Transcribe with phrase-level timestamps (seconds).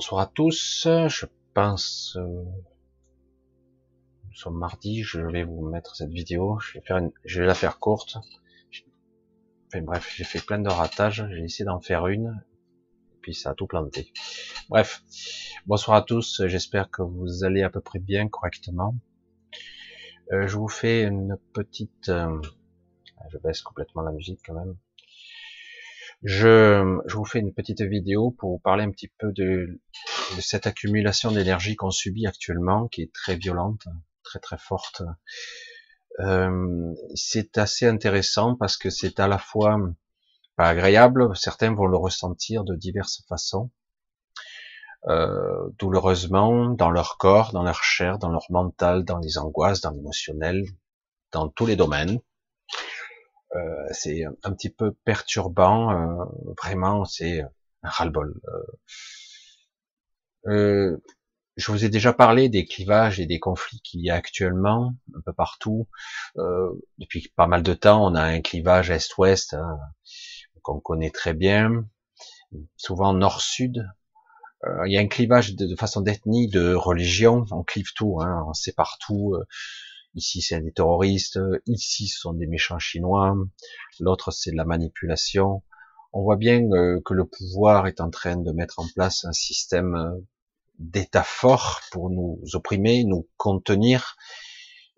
[0.00, 0.88] Bonsoir à tous.
[1.08, 2.42] Je pense, euh,
[4.24, 5.02] nous sommes mardi.
[5.02, 6.58] Je vais vous mettre cette vidéo.
[6.58, 8.16] Je vais une, je vais la faire courte.
[9.66, 11.28] Enfin, bref, j'ai fait plein de ratages.
[11.30, 12.42] J'ai essayé d'en faire une,
[13.20, 14.10] puis ça a tout planté.
[14.70, 15.02] Bref,
[15.66, 16.46] bonsoir à tous.
[16.46, 18.94] J'espère que vous allez à peu près bien, correctement.
[20.32, 22.40] Euh, je vous fais une petite, euh,
[23.28, 24.78] je baisse complètement la musique quand même.
[26.22, 29.80] Je, je, vous fais une petite vidéo pour vous parler un petit peu de,
[30.36, 33.86] de cette accumulation d'énergie qu'on subit actuellement, qui est très violente,
[34.22, 35.02] très très forte.
[36.18, 39.78] Euh, c'est assez intéressant parce que c'est à la fois
[40.56, 43.70] pas agréable, certains vont le ressentir de diverses façons,
[45.08, 49.92] euh, douloureusement dans leur corps, dans leur chair, dans leur mental, dans les angoisses, dans
[49.92, 50.64] l'émotionnel,
[51.32, 52.20] dans tous les domaines.
[53.56, 56.24] Euh, c'est un petit peu perturbant, euh,
[56.62, 58.40] vraiment, c'est un ras-le-bol.
[60.46, 60.96] Euh,
[61.56, 65.20] je vous ai déjà parlé des clivages et des conflits qu'il y a actuellement un
[65.20, 65.88] peu partout.
[66.98, 69.78] depuis pas mal de temps, on a un clivage est-ouest hein,
[70.62, 71.84] qu'on connaît très bien,
[72.76, 73.84] souvent nord-sud.
[74.86, 78.54] il y a un clivage de, façon d'ethnie, de religion, on clive tout, hein, on
[78.54, 79.36] sait partout
[80.14, 81.38] Ici, c'est des terroristes.
[81.66, 83.36] Ici, ce sont des méchants chinois.
[84.00, 85.62] L'autre, c'est de la manipulation.
[86.12, 89.32] On voit bien euh, que le pouvoir est en train de mettre en place un
[89.32, 90.18] système euh,
[90.78, 94.16] d'État fort pour nous opprimer, nous contenir.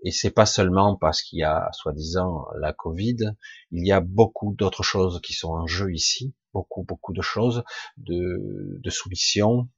[0.05, 3.35] Et c'est pas seulement parce qu'il y a, soi-disant, la Covid.
[3.71, 6.35] Il y a beaucoup d'autres choses qui sont en jeu ici.
[6.55, 7.63] Beaucoup, beaucoup de choses
[7.99, 9.69] de, de soumission.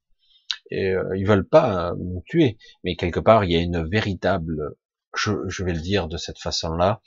[0.71, 4.75] Et, euh, ils veulent pas nous tuer, mais quelque part il y a une véritable
[5.17, 7.01] je, vais le dire de cette façon-là,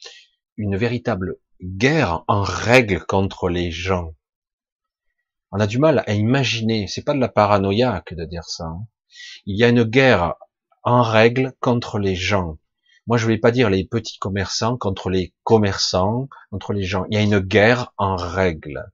[0.56, 4.14] une véritable guerre en règle contre les gens.
[5.50, 8.64] On a du mal à imaginer, c'est pas de la paranoïa que de dire ça.
[8.64, 8.86] Hein.
[9.46, 10.34] Il y a une guerre
[10.82, 12.58] en règle contre les gens.
[13.06, 17.06] Moi, je vais pas dire les petits commerçants contre les commerçants, contre les gens.
[17.10, 18.92] Il y a une guerre en règle.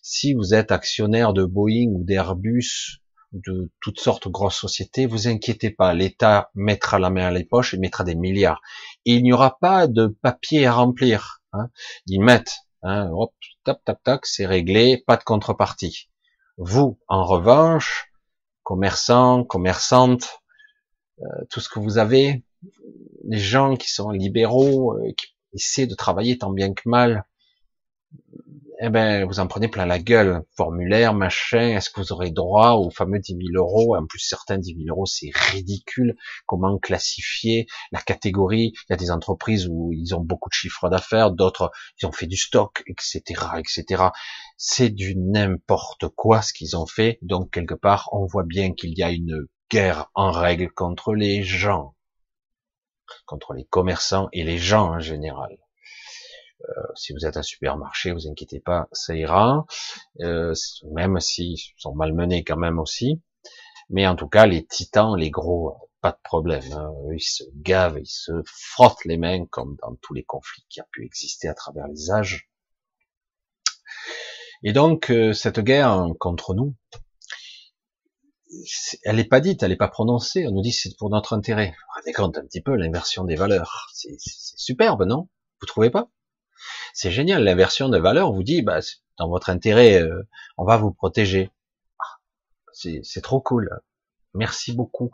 [0.00, 3.01] Si vous êtes actionnaire de Boeing ou d'Airbus
[3.32, 7.44] de toutes sortes de grosses sociétés, vous inquiétez pas, l'État mettra la main à les
[7.44, 8.60] poches et mettra des milliards.
[9.04, 11.42] Il n'y aura pas de papier à remplir.
[11.52, 11.70] Hein.
[12.06, 13.32] Ils mettent, hein, hop,
[13.64, 16.10] tap, tap, tac, c'est réglé, pas de contrepartie.
[16.58, 18.12] Vous, en revanche,
[18.62, 20.40] commerçants, commerçantes,
[21.20, 22.44] euh, tout ce que vous avez,
[23.24, 27.24] les gens qui sont libéraux, euh, qui essaient de travailler tant bien que mal,
[28.84, 30.42] eh ben, vous en prenez plein la gueule.
[30.56, 33.94] Formulaire, machin, est-ce que vous aurez droit aux fameux 10 000 euros?
[33.96, 36.16] En plus, certains 10 000 euros, c'est ridicule.
[36.46, 38.72] Comment classifier la catégorie?
[38.74, 41.70] Il y a des entreprises où ils ont beaucoup de chiffres d'affaires, d'autres,
[42.00, 43.22] ils ont fait du stock, etc.,
[43.56, 44.06] etc.
[44.56, 47.18] C'est du n'importe quoi ce qu'ils ont fait.
[47.22, 51.44] Donc, quelque part, on voit bien qu'il y a une guerre en règle contre les
[51.44, 51.94] gens,
[53.26, 55.56] contre les commerçants et les gens en général.
[56.68, 59.66] Euh, si vous êtes un supermarché, vous inquiétez pas, ça ira.
[60.20, 60.54] Euh,
[60.92, 63.20] même s'ils sont malmenés quand même aussi.
[63.90, 66.64] Mais en tout cas, les titans, les gros, pas de problème.
[66.72, 66.92] Hein.
[67.12, 70.86] Ils se gavent, ils se frottent les mains comme dans tous les conflits qui a
[70.90, 72.48] pu exister à travers les âges.
[74.62, 76.74] Et donc, euh, cette guerre contre nous,
[79.02, 80.46] elle n'est pas dite, elle n'est pas prononcée.
[80.46, 81.68] On nous dit c'est pour notre intérêt.
[81.70, 83.88] Vous rendez compte un petit peu l'inversion des valeurs.
[83.92, 85.28] C'est superbe, non?
[85.60, 86.10] Vous trouvez pas?
[86.92, 87.44] C'est génial.
[87.44, 88.80] L'inversion de valeur vous dit, bah,
[89.18, 90.22] dans votre intérêt, euh,
[90.56, 91.50] on va vous protéger.
[91.98, 92.18] Ah,
[92.72, 93.70] c'est trop cool.
[94.34, 95.10] Merci beaucoup.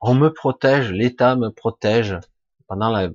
[0.00, 2.18] On me protège, l'État me protège.
[2.66, 3.10] Pendant la,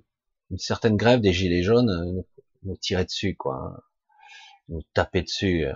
[0.51, 2.23] une certaine grève des gilets jaunes, euh,
[2.63, 3.83] nous, tirer dessus, quoi.
[4.69, 5.65] Nous taper dessus.
[5.65, 5.73] Euh.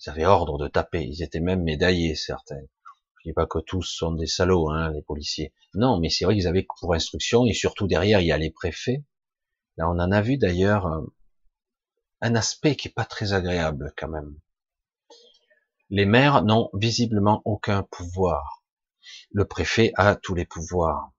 [0.00, 1.02] Ils avaient ordre de taper.
[1.02, 2.60] Ils étaient même médaillés, certains.
[3.18, 5.52] Je dis pas que tous sont des salauds, hein, les policiers.
[5.74, 8.50] Non, mais c'est vrai qu'ils avaient pour instruction, et surtout derrière, il y a les
[8.50, 9.04] préfets.
[9.76, 11.02] Là, on en a vu d'ailleurs
[12.20, 14.38] un aspect qui est pas très agréable quand même.
[15.90, 18.64] Les maires n'ont visiblement aucun pouvoir.
[19.30, 21.12] Le préfet a tous les pouvoirs.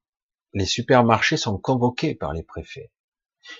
[0.53, 2.91] Les supermarchés sont convoqués par les préfets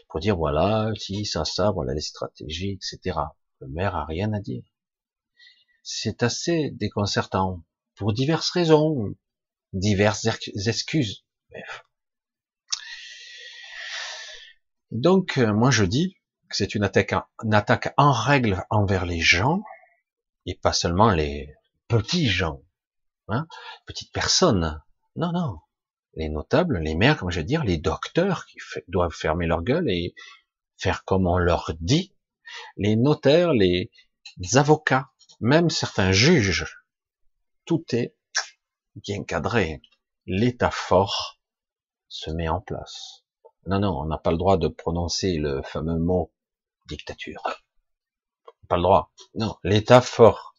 [0.07, 3.17] pour dire voilà, si, ça, ça, voilà les stratégies, etc.
[3.59, 4.63] Le maire a rien à dire.
[5.83, 7.63] C'est assez déconcertant
[7.95, 9.15] pour diverses raisons,
[9.73, 10.27] diverses
[10.67, 11.25] excuses.
[14.91, 16.15] Donc, euh, moi je dis,
[16.51, 19.61] c'est une attaque, en règle envers les gens,
[20.45, 21.53] et pas seulement les
[21.87, 22.61] petits gens,
[23.27, 23.47] hein,
[23.85, 24.81] petites personnes.
[25.15, 25.59] Non, non.
[26.15, 28.57] Les notables, les maires, comme je veux dire, les docteurs qui
[28.87, 30.15] doivent fermer leur gueule et
[30.77, 32.15] faire comme on leur dit,
[32.77, 33.91] les notaires, les
[34.55, 35.09] avocats,
[35.39, 36.65] même certains juges,
[37.65, 38.15] tout est
[38.95, 39.81] bien cadré,
[40.25, 41.39] l'État fort
[42.07, 43.23] se met en place.
[43.67, 46.33] Non, non, on n'a pas le droit de prononcer le fameux mot
[46.89, 47.41] dictature.
[48.67, 49.11] Pas le droit.
[49.35, 50.55] Non, l'État fort.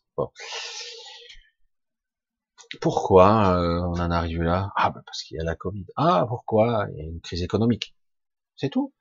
[2.80, 4.72] Pourquoi euh, on en arrive là?
[4.76, 5.86] Ah, ben parce qu'il y a la Covid.
[5.96, 6.86] Ah, pourquoi?
[6.92, 7.94] Il y a une crise économique.
[8.56, 8.94] C'est tout.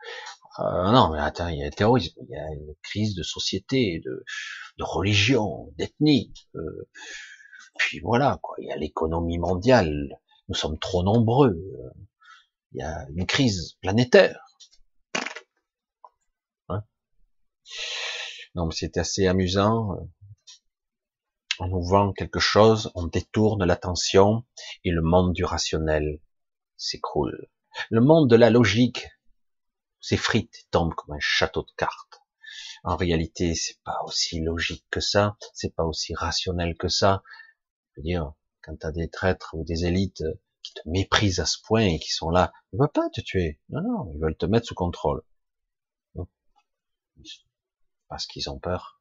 [0.59, 3.23] Euh, non, mais attends, il y a le terrorisme, il y a une crise de
[3.23, 4.25] société, de,
[4.77, 6.33] de religion, d'ethnie.
[6.55, 6.89] Euh,
[7.77, 8.55] puis voilà, quoi.
[8.59, 10.19] Il y a l'économie mondiale.
[10.49, 11.61] Nous sommes trop nombreux.
[12.73, 14.39] Il y a une crise planétaire.
[16.69, 16.83] Hein
[18.55, 20.09] mais c'est assez amusant.
[21.59, 24.45] On nous vend quelque chose, on détourne l'attention
[24.83, 26.21] et le monde du rationnel
[26.77, 27.49] s'écroule.
[27.89, 29.07] Le monde de la logique
[29.99, 32.21] s'effrite, tombe comme un château de cartes.
[32.83, 37.23] En réalité, c'est pas aussi logique que ça, c'est pas aussi rationnel que ça.
[37.91, 38.33] Je veux dire,
[38.63, 40.23] quand t'as des traîtres ou des élites
[40.63, 43.59] qui te méprisent à ce point et qui sont là, ils veulent pas te tuer.
[43.69, 45.23] Non, non, ils veulent te mettre sous contrôle.
[48.09, 48.99] Parce qu'ils ont peur.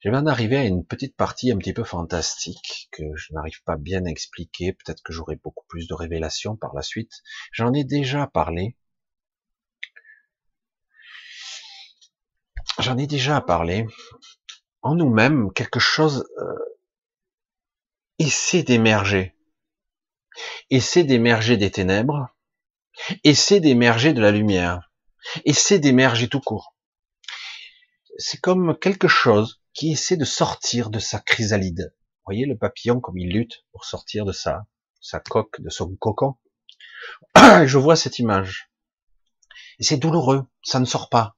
[0.00, 3.62] Je vais en arriver à une petite partie un petit peu fantastique que je n'arrive
[3.64, 4.72] pas bien à expliquer.
[4.72, 7.12] Peut-être que j'aurai beaucoup plus de révélations par la suite.
[7.52, 8.76] J'en ai déjà parlé.
[12.78, 13.88] J'en ai déjà parlé.
[14.82, 16.78] En nous-mêmes, quelque chose euh,
[18.20, 19.34] essaie d'émerger.
[20.70, 22.28] Essaie d'émerger des ténèbres.
[23.24, 24.92] Essaie d'émerger de la lumière.
[25.44, 26.77] Essaie d'émerger tout court.
[28.20, 31.94] C'est comme quelque chose qui essaie de sortir de sa chrysalide.
[31.94, 34.66] Vous voyez le papillon comme il lutte pour sortir de sa,
[35.30, 36.36] coque, de son cocon.
[37.36, 38.72] Je vois cette image.
[39.78, 41.36] Et c'est douloureux, ça ne sort pas.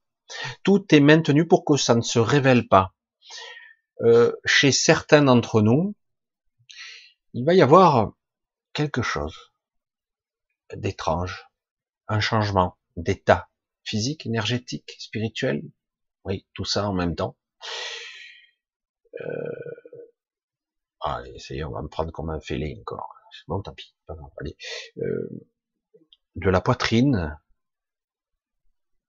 [0.63, 2.95] Tout est maintenu pour que ça ne se révèle pas.
[4.01, 5.95] Euh, chez certains d'entre nous,
[7.35, 8.13] il va y avoir
[8.73, 9.53] quelque chose
[10.75, 11.47] d'étrange,
[12.09, 13.51] un changement d'état
[13.85, 15.63] physique, énergétique, spirituel,
[16.25, 17.37] oui, tout ça en même temps.
[19.21, 19.97] Euh...
[21.01, 23.15] Allez, essayez, on va me prendre comme un fêlé encore.
[23.49, 23.95] Bon, tant pis.
[24.41, 24.57] Allez.
[24.99, 25.47] Euh...
[26.37, 27.39] De la poitrine,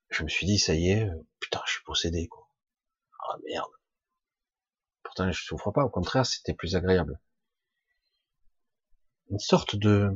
[0.09, 1.07] je me suis dit, ça y est,
[1.39, 2.49] putain, je suis possédé, quoi.
[3.19, 3.71] Ah merde.
[5.03, 7.19] Pourtant, je souffre pas, au contraire, c'était plus agréable.
[9.29, 10.09] Une sorte de,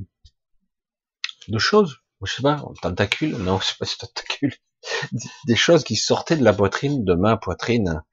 [1.47, 4.55] de choses, je sais pas, tentacule, non, c'est pas tentacule,
[5.47, 8.03] des choses qui sortaient de la poitrine, de ma poitrine,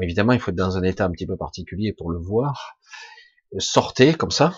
[0.00, 2.78] évidemment, il faut être dans un état un petit peu particulier pour le voir,
[3.58, 4.54] sortait comme ça,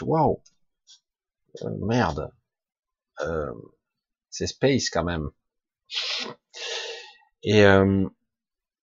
[0.00, 0.42] waouh,
[1.62, 2.32] euh, merde,
[3.20, 3.52] euh,
[4.30, 5.30] c'est space quand même.
[7.42, 8.08] Et, euh,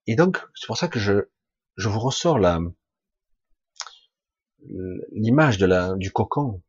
[0.10, 1.30] donc, c'est pour ça que je,
[1.78, 2.60] je vous ressors la,
[5.12, 6.62] l'image de la, du cocon,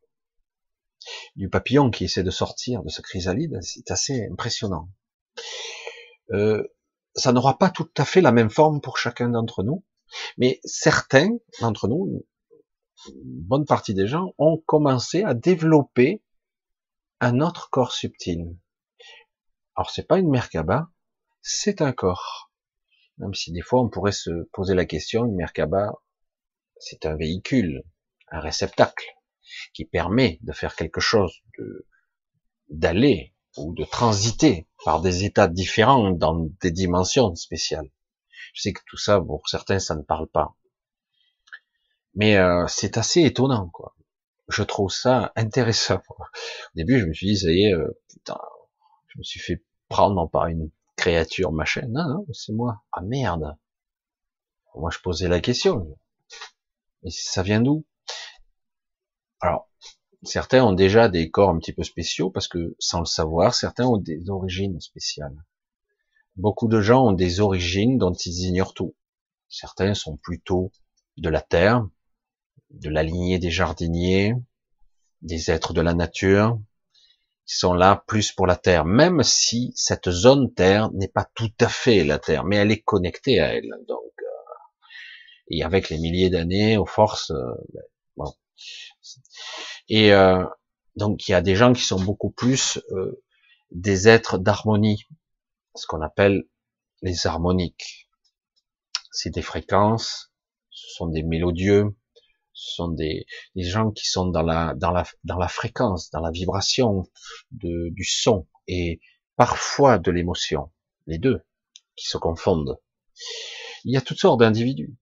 [1.37, 4.91] du papillon qui essaie de sortir de ce chrysalide, c'est assez impressionnant.
[6.33, 6.63] Euh,
[7.15, 9.85] ça n'aura pas tout à fait la même forme pour chacun d'entre nous,
[10.39, 12.25] mais certains d'entre nous,
[13.09, 16.23] une bonne partie des gens, ont commencé à développer
[17.21, 18.57] un autre corps subtil.
[19.75, 20.91] Alors c'est pas une Merkaba,
[21.43, 22.51] c'est un corps.
[23.19, 25.93] Même si des fois on pourrait se poser la question, une Merkaba,
[26.79, 27.83] c'est un véhicule,
[28.29, 29.07] un réceptacle,
[29.75, 31.43] qui permet de faire quelque chose,
[32.69, 37.91] d'aller ou de transiter par des états différents dans des dimensions spéciales.
[38.55, 40.57] Je sais que tout ça, pour certains, ça ne parle pas.
[42.15, 43.95] Mais euh, c'est assez étonnant, quoi.
[44.49, 46.01] Je trouve ça intéressant.
[46.09, 46.25] Au
[46.75, 48.39] début, je me suis dit, ça y est, euh, putain,
[49.09, 51.87] je me suis fait prendre par une créature machin.
[51.89, 52.83] Non, non, c'est moi.
[52.93, 53.57] Ah merde.
[54.75, 55.97] Moi, je posais la question.
[57.03, 57.85] Mais ça vient d'où?
[59.41, 59.70] Alors,
[60.23, 63.87] certains ont déjà des corps un petit peu spéciaux parce que, sans le savoir, certains
[63.87, 65.45] ont des origines spéciales.
[66.37, 68.95] Beaucoup de gens ont des origines dont ils ignorent tout.
[69.49, 70.71] Certains sont plutôt
[71.17, 71.87] de la terre,
[72.71, 74.35] de la lignée des jardiniers,
[75.23, 76.59] des êtres de la nature,
[77.47, 81.53] qui sont là plus pour la terre, même si cette zone terre n'est pas tout
[81.61, 83.71] à fait la terre, mais elle est connectée à elle.
[83.89, 84.55] Donc, euh,
[85.51, 87.55] et avec les milliers d'années, aux forces, euh.
[89.89, 90.45] Et euh,
[90.97, 93.23] donc il y a des gens qui sont beaucoup plus euh,
[93.71, 95.07] des êtres d'harmonie,
[95.75, 96.45] ce qu'on appelle
[97.03, 98.09] les harmoniques.
[99.13, 100.33] C'est des fréquences,
[100.71, 101.97] ce sont des mélodieux,
[102.53, 103.27] ce sont des,
[103.57, 107.05] gens qui sont dans la, dans la, dans la fréquence, dans la vibration
[107.51, 109.01] du son et
[109.37, 110.71] parfois de l'émotion,
[111.07, 111.43] les deux
[111.97, 112.79] qui se confondent.
[113.85, 114.95] Il y a toutes sortes d'individus.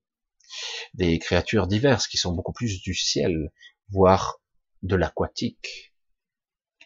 [0.94, 3.52] Des créatures diverses qui sont beaucoup plus du ciel,
[3.90, 4.40] voire
[4.82, 5.94] de l'aquatique.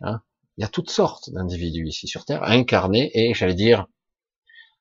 [0.00, 0.23] Hein
[0.57, 3.87] Il y a toutes sortes d'individus ici sur Terre, incarnés et, j'allais dire,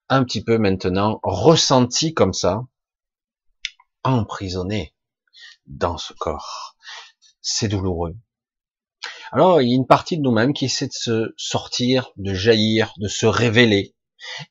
[0.09, 2.65] un petit peu maintenant ressentis comme ça,
[4.03, 4.93] emprisonnés
[5.67, 6.75] dans ce corps.
[7.41, 8.15] C'est douloureux.
[9.31, 12.93] Alors, il y a une partie de nous-mêmes qui essaie de se sortir, de jaillir,
[12.97, 13.95] de se révéler.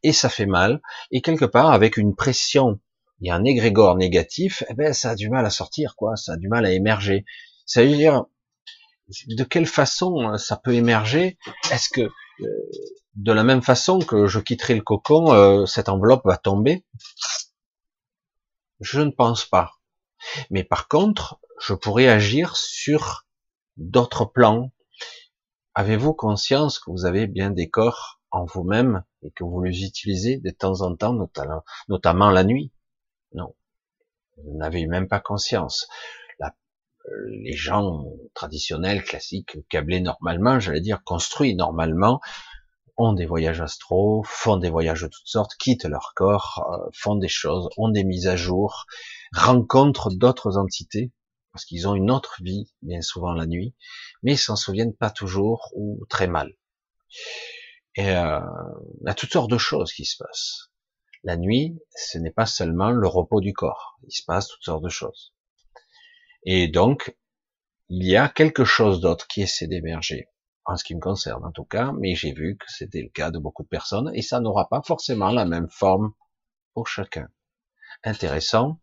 [0.03, 0.81] Et ça fait mal.
[1.11, 2.81] Et quelque part, avec une pression,
[3.21, 6.17] il y a un égrégore négatif, eh ben, ça a du mal à sortir, quoi.
[6.17, 7.25] Ça a du mal à émerger.
[7.67, 8.25] Ça veut dire,
[9.27, 11.39] de quelle façon hein, ça peut émerger?
[11.71, 12.71] Est-ce que, euh,
[13.15, 16.85] de la même façon que je quitterai le cocon, euh, cette enveloppe va tomber?
[18.81, 19.73] Je ne pense pas.
[20.50, 23.27] Mais par contre, je pourrais agir sur
[23.77, 24.73] d'autres plans.
[25.75, 30.39] Avez-vous conscience que vous avez bien des corps en vous-même et que vous les utilisez
[30.39, 31.15] de temps en temps,
[31.89, 32.73] notamment, la nuit?
[33.33, 33.55] Non.
[34.45, 35.89] Vous n'avez même pas conscience.
[37.29, 42.21] les gens traditionnels, classiques, câblés normalement, j'allais dire construits normalement,
[42.97, 47.17] ont des voyages astraux, font des voyages de toutes sortes, quittent leur corps, euh, font
[47.17, 48.87] des choses, ont des mises à jour,
[49.35, 51.11] rencontrent d'autres entités,
[51.53, 53.75] parce qu'ils ont une autre vie, bien souvent la nuit,
[54.23, 56.55] mais ils s'en souviennent pas toujours ou très mal.
[57.97, 58.41] Et euh,
[59.01, 60.70] il y a toutes sortes de choses qui se passent.
[61.23, 64.85] La nuit, ce n'est pas seulement le repos du corps, il se passe toutes sortes
[64.85, 65.35] de choses.
[66.45, 67.17] Et donc,
[67.89, 70.29] il y a quelque chose d'autre qui essaie d'émerger,
[70.65, 73.31] en ce qui me concerne en tout cas, mais j'ai vu que c'était le cas
[73.31, 76.12] de beaucoup de personnes, et ça n'aura pas forcément la même forme
[76.73, 77.29] pour chacun.
[78.05, 78.81] Intéressant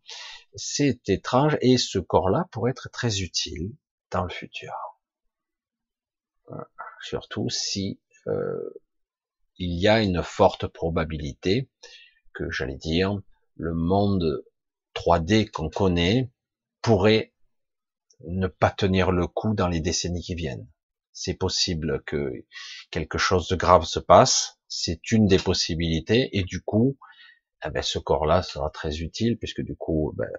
[0.58, 3.76] c'est étrange et ce corps-là pourrait être très utile
[4.12, 4.74] dans le futur.
[7.02, 8.74] Surtout si euh,
[9.58, 11.70] il y a une forte probabilité
[12.38, 13.20] que, j'allais dire,
[13.56, 14.44] le monde
[14.94, 16.32] 3D qu'on connaît
[16.84, 17.34] pourrait
[18.28, 20.68] ne pas tenir le coup dans les décennies qui viennent.
[21.12, 22.46] C'est possible que
[22.92, 26.98] quelque chose de grave se passe, c'est une des possibilités, et du coup,
[27.66, 30.30] eh ben, ce corps-là sera très utile puisque du coup, ben,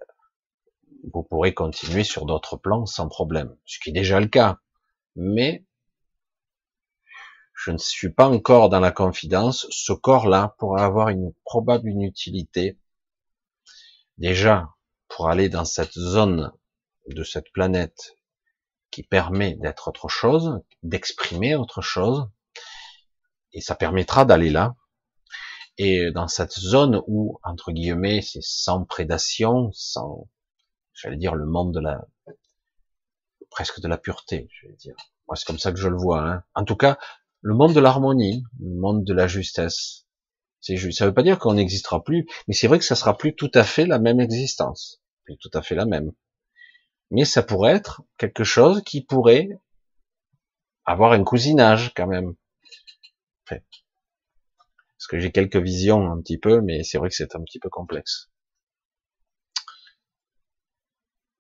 [1.12, 4.58] vous pourrez continuer sur d'autres plans sans problème, ce qui est déjà le cas.
[5.16, 5.64] Mais
[7.58, 9.66] je ne suis pas encore dans la confidence.
[9.70, 12.78] Ce corps-là pourra avoir une probable utilité
[14.16, 14.68] déjà
[15.08, 16.52] pour aller dans cette zone
[17.08, 18.16] de cette planète
[18.92, 22.28] qui permet d'être autre chose, d'exprimer autre chose,
[23.52, 24.76] et ça permettra d'aller là,
[25.78, 30.28] et dans cette zone où, entre guillemets, c'est sans prédation, sans,
[30.94, 32.06] j'allais dire le monde de la,
[33.50, 34.94] presque de la pureté, je vais dire.
[35.34, 36.22] C'est comme ça que je le vois.
[36.22, 36.44] Hein.
[36.54, 36.98] En tout cas,
[37.40, 40.06] le monde de l'harmonie, le monde de la justesse.
[40.60, 40.98] C'est juste.
[40.98, 43.50] Ça veut pas dire qu'on n'existera plus, mais c'est vrai que ça sera plus tout
[43.54, 46.12] à fait la même existence, plus tout à fait la même.
[47.10, 49.48] Mais ça pourrait être quelque chose qui pourrait
[50.84, 52.34] avoir un cousinage quand même.
[53.46, 57.60] Parce que j'ai quelques visions un petit peu, mais c'est vrai que c'est un petit
[57.60, 58.30] peu complexe.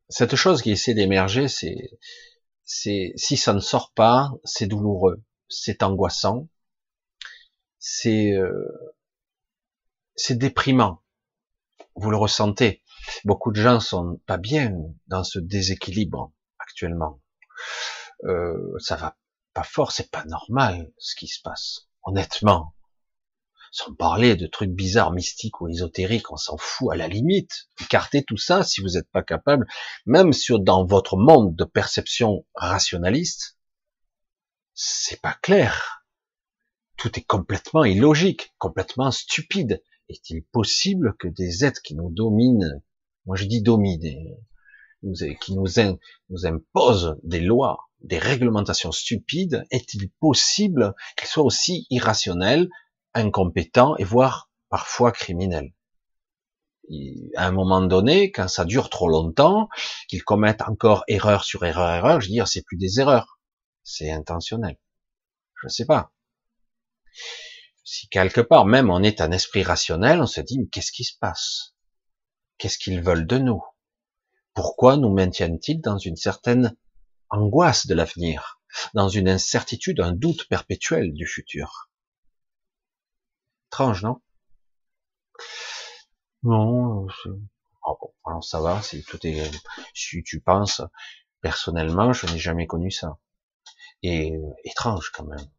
[0.08, 1.98] Cette chose qui essaie d'émerger, c'est,
[2.64, 6.48] c'est, si ça ne sort pas, c'est douloureux, c'est angoissant,
[7.78, 8.94] c'est, euh,
[10.16, 11.02] c'est déprimant.
[11.94, 12.82] Vous le ressentez.
[13.24, 14.72] Beaucoup de gens sont pas bien
[15.06, 17.20] dans ce déséquilibre actuellement.
[18.24, 19.16] Euh, ça va
[19.54, 21.88] pas fort, c'est pas normal ce qui se passe.
[22.02, 22.74] Honnêtement,
[23.70, 27.68] sans parler de trucs bizarres, mystiques ou ésotériques, on s'en fout à la limite.
[27.80, 29.66] Écartez tout ça si vous n'êtes pas capable,
[30.06, 33.57] même sur dans votre monde de perception rationaliste,
[34.80, 36.04] c'est pas clair.
[36.96, 39.82] Tout est complètement illogique, complètement stupide.
[40.08, 42.80] Est-il possible que des êtres qui nous dominent,
[43.26, 44.36] moi je dis dominent,
[45.40, 45.66] qui nous,
[46.30, 52.68] nous imposent des lois, des réglementations stupides, est-il possible qu'ils soient aussi irrationnels,
[53.14, 55.72] incompétent et voire parfois criminel.
[57.34, 59.68] à un moment donné, quand ça dure trop longtemps,
[60.06, 63.37] qu'ils commettent encore erreur sur erreur, erreur, je veux dire, c'est plus des erreurs,
[63.88, 64.76] c'est intentionnel.
[65.62, 66.12] Je sais pas.
[67.84, 71.04] Si quelque part, même on est un esprit rationnel, on se dit, mais qu'est-ce qui
[71.04, 71.74] se passe?
[72.58, 73.64] Qu'est-ce qu'ils veulent de nous?
[74.52, 76.76] Pourquoi nous maintiennent-ils dans une certaine
[77.30, 78.60] angoisse de l'avenir,
[78.92, 81.90] dans une incertitude, un doute perpétuel du futur?
[83.68, 84.20] Étrange, non?
[86.42, 87.06] Non.
[87.84, 89.50] Oh bon, alors ça va, si tout est,
[89.94, 90.82] si tu penses,
[91.40, 93.18] personnellement, je n'ai jamais connu ça.
[94.02, 94.32] Et
[94.64, 95.50] étrange quand même.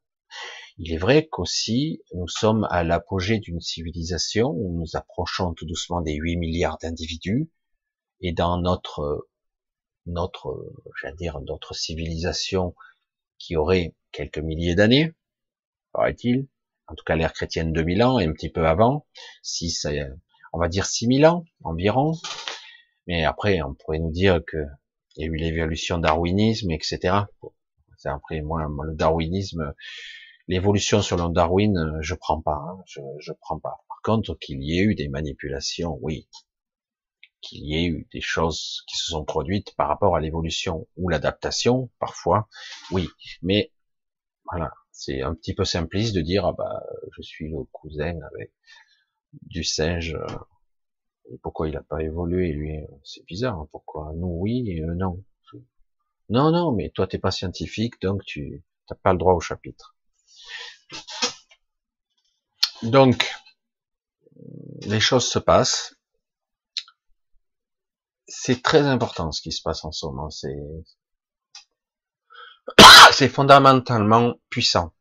[0.78, 6.00] Il est vrai qu'aussi, nous sommes à l'apogée d'une civilisation où nous approchons tout doucement
[6.02, 7.50] des 8 milliards d'individus.
[8.22, 9.28] Et dans notre,
[10.06, 12.76] notre, j'allais dire, notre civilisation
[13.38, 15.14] qui aurait quelques milliers d'années,
[15.92, 16.48] paraît-il,
[16.88, 19.06] en tout cas l'ère chrétienne 2000 ans et un petit peu avant,
[19.44, 19.90] si ça,
[20.54, 22.14] on va dire 6000 ans environ.
[23.08, 24.58] Mais après, on pourrait nous dire que
[25.16, 27.24] il y a eu l'évolution darwinisme, etc.
[28.06, 29.74] Après, moi, le darwinisme,
[30.48, 33.84] l'évolution selon Darwin, je prends pas, hein, je, je prends pas.
[33.88, 36.28] Par contre, qu'il y ait eu des manipulations, oui.
[37.42, 41.10] Qu'il y ait eu des choses qui se sont produites par rapport à l'évolution ou
[41.10, 42.50] l'adaptation, parfois,
[42.92, 43.08] oui.
[43.42, 43.72] Mais
[44.52, 46.84] voilà, c'est un petit peu simpliste de dire ah bah
[47.16, 48.52] je suis le cousin avec
[49.44, 50.18] du singe.
[51.32, 53.60] Et pourquoi il n'a pas évolué lui C'est bizarre.
[53.60, 55.24] Hein, pourquoi nous oui et eux non
[56.30, 59.96] Non non, mais toi t'es pas scientifique donc tu n'as pas le droit au chapitre.
[62.84, 63.34] Donc
[64.84, 65.96] les choses se passent.
[68.28, 70.30] C'est très important ce qui se passe en ce moment.
[73.12, 74.94] C'est fondamentalement puissant.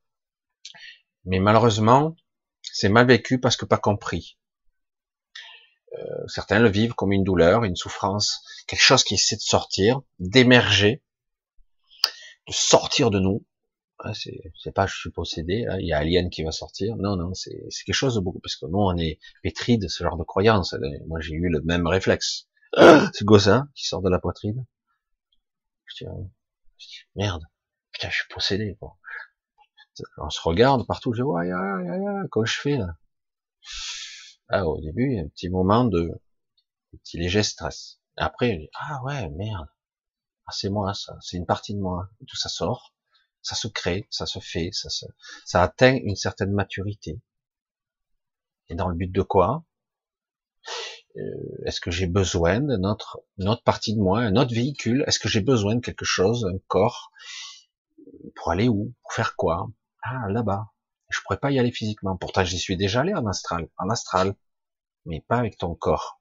[1.25, 2.17] Mais malheureusement,
[2.63, 4.39] c'est mal vécu parce que pas compris.
[5.93, 10.01] Euh, certains le vivent comme une douleur, une souffrance, quelque chose qui essaie de sortir,
[10.19, 11.03] d'émerger,
[12.51, 13.45] sortir de nous.
[14.15, 16.97] c'est pas je suis possédé, il y a Alien qui va sortir.
[16.97, 17.53] Non, non, c'est
[17.87, 20.75] quelque chose de beaucoup, parce que nous on est pétri de ce genre de croyances.
[21.07, 22.49] Moi j'ai eu le même réflexe.
[22.75, 24.65] ce gosse qui sort de la poitrine.
[25.87, 26.11] Je dis,
[27.17, 27.43] merde,
[27.93, 28.77] putain, je suis possédé.
[30.19, 31.51] On se regarde partout, je ouais,
[32.31, 32.95] comment je fais là?
[34.49, 36.11] Ah, Au début, il y a un petit moment de
[36.93, 38.01] petit léger stress.
[38.17, 39.67] après, je dis, ah ouais, merde,
[40.49, 42.09] ah, c'est moi ça, c'est une partie de moi.
[42.27, 42.95] tout ça sort,
[43.43, 45.05] ça se crée, ça se fait, ça se,
[45.55, 47.21] atteint une certaine maturité.
[48.71, 49.65] Et dans le but de quoi?
[51.17, 55.05] Euh, Est-ce que j'ai besoin de notre, notre partie de moi, un autre véhicule?
[55.07, 57.13] Est-ce que j'ai besoin de quelque chose, un corps?
[58.35, 58.95] Pour aller où?
[59.03, 59.69] Pour faire quoi?
[60.03, 60.71] Ah, là-bas.
[61.11, 62.17] Je pourrais pas y aller physiquement.
[62.17, 64.35] Pourtant, j'y suis déjà allé en astral, en astral.
[65.07, 66.18] Mais pas avec ton corps.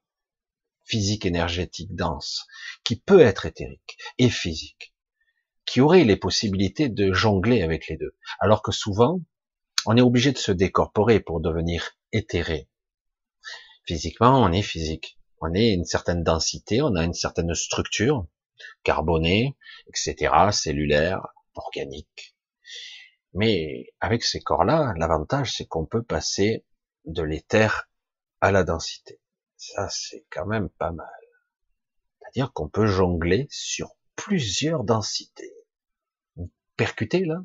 [0.88, 2.48] Physique, énergétique, dense.
[2.84, 4.94] Qui peut être éthérique et physique.
[5.66, 8.16] Qui aurait les possibilités de jongler avec les deux.
[8.40, 9.20] Alors que souvent,
[9.86, 12.70] on est obligé de se décorporer pour devenir éthéré.
[13.86, 15.18] Physiquement, on est physique.
[15.40, 18.26] On est une certaine densité, on a une certaine structure,
[18.84, 19.56] carbonée,
[19.88, 22.36] etc., cellulaire, organique.
[23.34, 26.66] Mais avec ces corps-là, l'avantage, c'est qu'on peut passer
[27.06, 27.88] de l'éther
[28.42, 29.20] à la densité.
[29.58, 31.08] Ça, c'est quand même pas mal.
[32.20, 35.54] C'est-à-dire qu'on peut jongler sur plusieurs densités.
[36.76, 37.44] Percuter, là.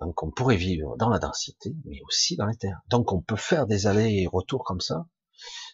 [0.00, 2.76] Donc, on pourrait vivre dans la densité, mais aussi dans l'éther.
[2.88, 5.06] Donc, on peut faire des allers et retours comme ça.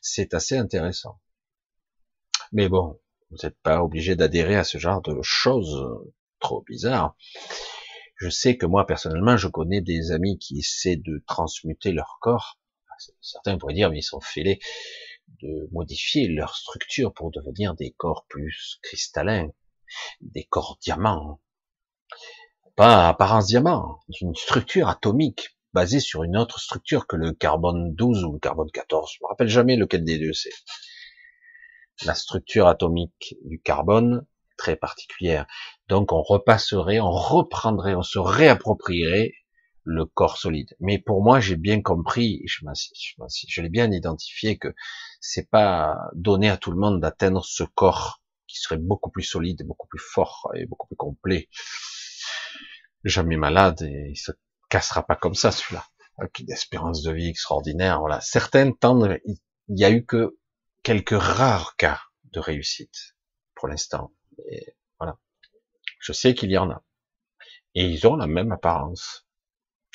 [0.01, 1.21] C'est assez intéressant.
[2.53, 5.83] Mais bon, vous n'êtes pas obligé d'adhérer à ce genre de choses
[6.39, 7.17] trop bizarres.
[8.17, 12.61] Je sais que moi, personnellement, je connais des amis qui essaient de transmuter leur corps.
[13.21, 14.61] Certains pourraient dire, mais ils sont fêlés
[15.41, 19.51] de modifier leur structure pour devenir des corps plus cristallins,
[20.21, 21.41] des corps diamants.
[22.77, 28.25] Pas apparence diamant, une structure atomique basée sur une autre structure que le carbone 12
[28.25, 29.13] ou le carbone 14.
[29.15, 30.53] Je me rappelle jamais lequel des deux c'est.
[32.05, 35.47] La structure atomique du carbone très particulière.
[35.89, 39.33] Donc on repasserait, on reprendrait, on se réapproprierait
[39.85, 40.75] le corps solide.
[40.81, 42.65] Mais pour moi, j'ai bien compris, je,
[43.49, 44.75] je l'ai bien identifié que
[45.21, 49.65] c'est pas donné à tout le monde d'atteindre ce corps qui serait beaucoup plus solide,
[49.67, 51.49] beaucoup plus fort et beaucoup plus complet.
[53.05, 54.33] Jamais malade et il se
[54.69, 55.85] cassera pas comme ça celui-là.
[56.19, 58.01] Avec une espérance de vie extraordinaire.
[58.01, 58.21] Voilà.
[58.21, 60.39] Certains tendent, il y a eu que
[60.83, 63.17] quelques rares cas de réussite
[63.55, 64.13] pour l'instant.
[64.99, 65.19] Voilà.
[65.99, 66.83] Je sais qu'il y en a.
[67.75, 69.27] Et ils ont la même apparence.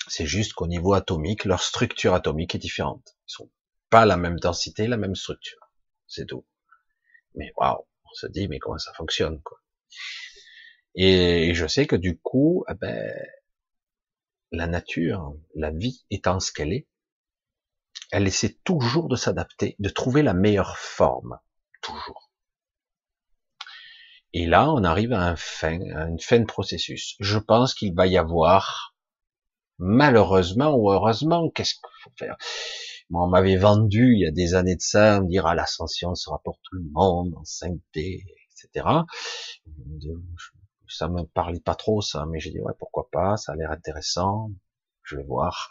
[0.07, 3.15] C'est juste qu'au niveau atomique, leur structure atomique est différente.
[3.27, 3.51] Ils sont
[3.89, 5.59] pas la même densité, la même structure.
[6.07, 6.45] C'est tout.
[7.35, 9.59] Mais waouh, on se dit mais comment ça fonctionne quoi?
[10.95, 13.13] Et je sais que du coup, eh ben,
[14.51, 16.87] la nature, la vie étant ce qu'elle est,
[18.11, 21.39] elle essaie toujours de s'adapter, de trouver la meilleure forme,
[21.81, 22.31] toujours.
[24.33, 27.15] Et là, on arrive à, un fin, à une fin de processus.
[27.19, 28.95] Je pense qu'il va y avoir,
[29.79, 32.37] malheureusement ou heureusement, qu'est-ce qu'il faut faire?
[33.09, 36.13] Moi, on m'avait vendu il y a des années de ça, me dire ah, l'ascension
[36.15, 38.87] sera pour tout le monde en 5D, etc.
[40.89, 43.71] Ça me parlait pas trop ça, mais j'ai dit ouais pourquoi pas, ça a l'air
[43.71, 44.51] intéressant,
[45.03, 45.69] je vais voir.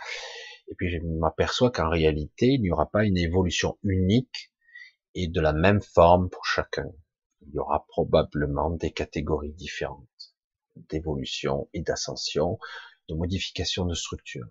[0.69, 4.51] Et puis je m'aperçois qu'en réalité, il n'y aura pas une évolution unique
[5.15, 6.91] et de la même forme pour chacun.
[7.43, 10.07] Il y aura probablement des catégories différentes
[10.91, 12.59] d'évolution et d'ascension,
[13.09, 14.47] de modification de structure.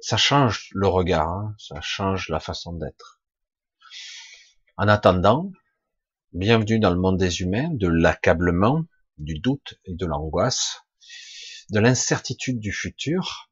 [0.00, 3.20] Ça change le regard, hein, ça change la façon d'être.
[4.76, 5.50] En attendant,
[6.32, 8.84] bienvenue dans le monde des humains, de l'accablement,
[9.16, 10.82] du doute et de l'angoisse,
[11.70, 13.50] de l'incertitude du futur,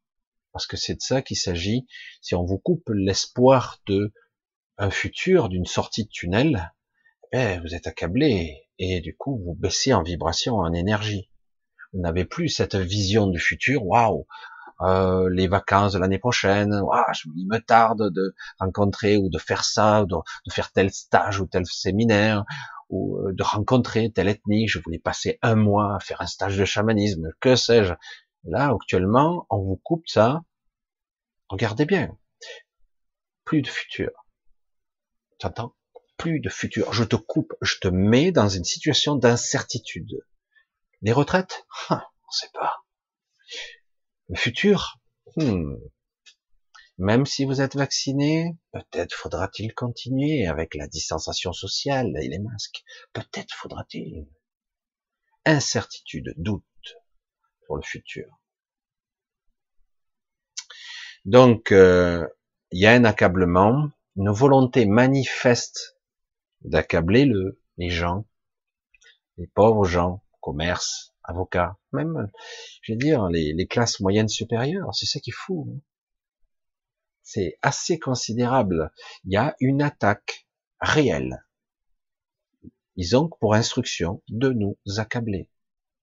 [0.53, 1.87] parce que c'est de ça qu'il s'agit.
[2.23, 4.13] Si on vous coupe l'espoir de
[4.79, 6.73] un futur, d'une sortie de tunnel,
[7.33, 11.29] eh, vous êtes accablé et du coup vous baissez en vibration, en énergie.
[11.97, 13.85] N'avez plus cette vision du futur.
[13.85, 14.27] Waouh,
[14.83, 16.75] euh, les vacances de l'année prochaine.
[16.75, 17.05] Waouh,
[17.37, 21.67] il me tarde de rencontrer ou de faire ça, de faire tel stage ou tel
[21.67, 22.45] séminaire
[22.89, 24.69] ou euh, de rencontrer telle ethnie.
[24.69, 27.31] Je voulais passer un mois à faire un stage de chamanisme.
[27.41, 27.95] Que sais-je
[28.45, 30.43] Là, actuellement, on vous coupe ça.
[31.49, 32.17] Regardez bien.
[33.45, 34.11] Plus de futur.
[35.39, 35.75] T'entends?
[36.17, 36.93] Plus de futur.
[36.93, 40.21] Je te coupe, je te mets dans une situation d'incertitude.
[41.03, 41.67] Les retraites?
[41.91, 42.85] On ne sait pas.
[44.29, 44.99] Le futur?
[45.37, 45.75] Hmm.
[46.99, 52.83] Même si vous êtes vacciné, peut-être faudra-t-il continuer avec la distanciation sociale et les masques.
[53.13, 54.27] Peut-être faudra-t-il.
[55.45, 56.65] Incertitude, doute
[57.67, 58.27] pour le futur.
[61.27, 62.27] Donc, euh,
[62.71, 65.99] il y a un accablement, une volonté manifeste
[66.63, 68.27] d'accabler le, les gens,
[69.37, 72.31] les pauvres gens, commerce, avocats, même,
[72.83, 75.69] je veux dire, les, les classes moyennes supérieures, c'est ça qui est fou.
[75.69, 75.81] Hein.
[77.25, 78.93] C'est assez considérable.
[79.25, 80.47] Il y a une attaque
[80.81, 81.45] réelle.
[82.95, 85.51] Ils ont pour instruction de nous accabler,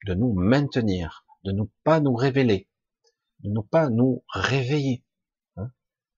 [0.07, 2.67] de nous maintenir, de ne pas nous révéler,
[3.39, 5.05] de ne pas nous réveiller.
[5.55, 5.71] Hein.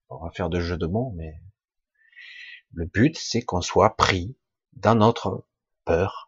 [0.10, 1.40] On va faire de jeux de mots, mais
[2.74, 4.36] le but, c'est qu'on soit pris
[4.74, 5.46] dans notre
[5.86, 6.25] peur,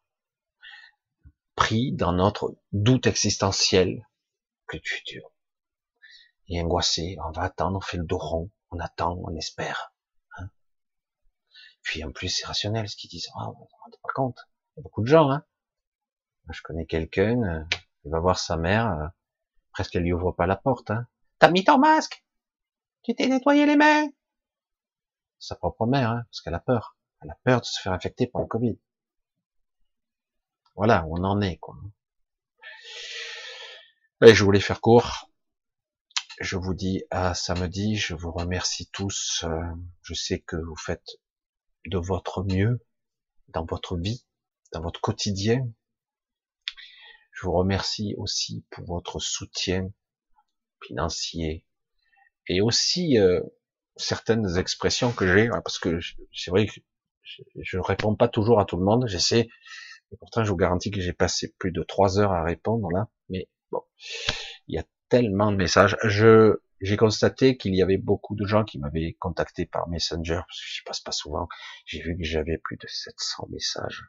[1.58, 4.08] pris dans notre doute existentiel
[4.67, 5.34] que du futur.
[6.48, 9.93] Et angoissé, on va attendre, on fait le dos rond, on attend, on espère.
[10.38, 10.50] Hein.
[11.82, 13.28] Puis en plus, c'est rationnel ce qu'ils disent.
[13.36, 14.38] Ah, on ne rend pas compte.
[14.76, 15.32] Il y a beaucoup de gens.
[15.32, 15.43] Hein.
[16.52, 17.63] je connais quelqu'un, euh,
[18.06, 19.08] il va voir sa mère, euh,
[19.74, 20.91] presque elle lui ouvre pas la porte.
[20.91, 21.08] Hein.
[21.39, 22.24] T'as mis ton masque?
[23.02, 24.08] Tu t'es nettoyé les mains?
[25.39, 26.96] Sa propre mère, hein, parce qu'elle a peur.
[27.22, 28.78] Elle a peur de se faire infecter par le Covid.
[30.77, 31.75] Voilà, on en est, quoi.
[34.23, 35.29] Et je voulais faire court.
[36.39, 37.97] Je vous dis à samedi.
[37.97, 39.43] Je vous remercie tous.
[39.43, 39.63] Euh,
[40.03, 41.17] je sais que vous faites
[41.87, 42.79] de votre mieux
[43.47, 44.23] dans votre vie,
[44.71, 45.67] dans votre quotidien.
[47.31, 49.91] Je vous remercie aussi pour votre soutien
[50.83, 51.65] financier
[52.47, 53.41] et aussi euh,
[53.95, 55.99] certaines expressions que j'ai, parce que
[56.33, 56.79] c'est vrai que
[57.55, 59.07] je ne réponds pas toujours à tout le monde.
[59.07, 59.49] J'essaie,
[60.12, 63.10] et pourtant je vous garantis que j'ai passé plus de trois heures à répondre là.
[63.30, 63.82] Mais bon,
[64.67, 65.98] il y a tellement de messages.
[66.04, 70.62] Je j'ai constaté qu'il y avait beaucoup de gens qui m'avaient contacté par Messenger, parce
[70.62, 71.48] que j'y passe pas souvent.
[71.86, 74.04] J'ai vu que j'avais plus de 700 messages.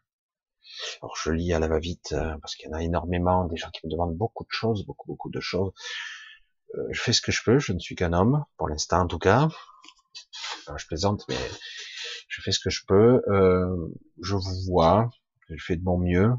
[1.00, 3.70] Alors je lis à la va-vite, euh, parce qu'il y en a énormément, des gens
[3.70, 5.72] qui me demandent beaucoup de choses, beaucoup, beaucoup de choses.
[6.74, 9.06] Euh, je fais ce que je peux, je ne suis qu'un homme, pour l'instant en
[9.06, 9.48] tout cas.
[10.76, 11.38] je plaisante, mais
[12.28, 13.22] je fais ce que je peux.
[13.28, 13.88] Euh,
[14.22, 15.08] je vous vois,
[15.50, 16.32] je fais de mon mieux.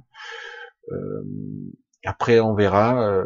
[2.03, 3.25] après, on verra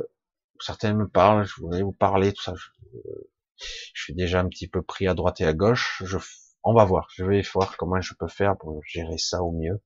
[0.63, 2.53] certains me parlent, je voudrais vous parler, tout ça.
[2.55, 6.01] Je, suis déjà un petit peu pris à droite et à gauche.
[6.05, 6.17] Je,
[6.63, 7.07] on va voir.
[7.15, 9.81] Je vais voir comment je peux faire pour gérer ça au mieux.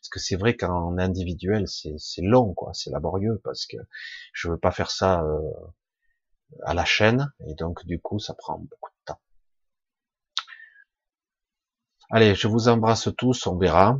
[0.00, 2.72] Parce que c'est vrai qu'en individuel, c'est long, quoi.
[2.72, 3.76] C'est laborieux parce que
[4.32, 5.40] je veux pas faire ça euh,
[6.64, 9.20] à la chaîne et donc du coup, ça prend beaucoup de temps.
[12.10, 13.46] Allez, je vous embrasse tous.
[13.46, 13.98] On verra.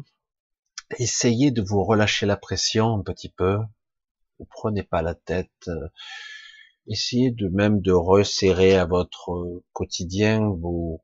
[0.96, 3.59] Essayez de vous relâcher la pression un petit peu
[4.38, 5.68] vous prenez pas la tête.
[5.68, 5.88] Euh,
[6.87, 11.03] essayez de même de resserrer à votre quotidien vos,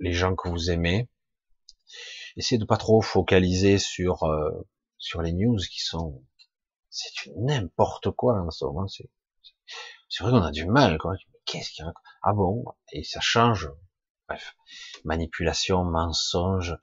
[0.00, 1.08] les gens que vous aimez.
[2.36, 4.50] Essayez de pas trop focaliser sur euh,
[4.98, 6.22] sur les news qui sont
[6.90, 8.86] c'est n'importe quoi en ce moment.
[8.88, 11.14] C'est vrai qu'on a du mal quoi.
[11.44, 12.64] Qu'est-ce qu'il y a Ah bon?
[12.92, 13.70] Et ça change.
[14.26, 14.56] Bref,
[15.04, 16.76] manipulation, mensonge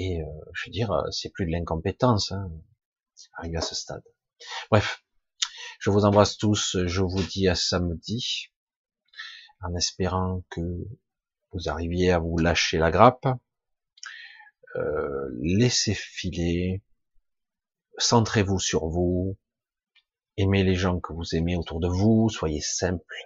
[0.00, 2.32] et euh, je veux dire, c'est plus de l'incompétence.
[2.32, 2.50] Hein,
[3.34, 4.02] arrivé à ce stade.
[4.70, 5.04] Bref,
[5.78, 6.78] je vous embrasse tous.
[6.86, 8.46] Je vous dis à samedi,
[9.60, 10.62] en espérant que
[11.52, 13.26] vous arriviez à vous lâcher la grappe.
[14.76, 16.82] Euh, laissez filer.
[17.98, 19.36] Centrez-vous sur vous.
[20.38, 22.30] Aimez les gens que vous aimez autour de vous.
[22.30, 23.16] Soyez simple.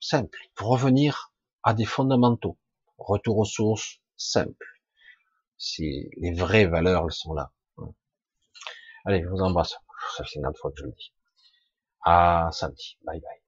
[0.00, 0.38] Simple.
[0.54, 2.58] Pour revenir à des fondamentaux.
[2.98, 4.02] Retour aux sources.
[4.18, 4.73] Simple.
[5.66, 7.50] C'est les vraies valeurs, sont là.
[9.06, 9.74] Allez, je vous embrasse.
[10.16, 11.12] Ça fait une autre fois que je le dis.
[12.04, 12.98] À samedi.
[13.04, 13.43] Bye bye.